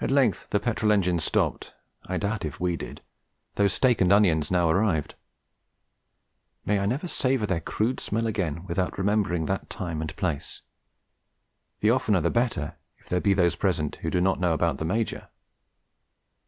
[0.00, 3.02] At length the petrol engine stopped; I doubt if we did,
[3.56, 5.16] though steak and onions now arrived.
[6.64, 10.62] May I never savour their crude smell again without remembering that time and place;
[11.80, 14.84] the oftener the better, if there be those present who do not know about the
[14.84, 15.28] Major.